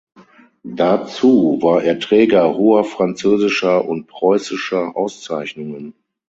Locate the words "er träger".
1.83-2.55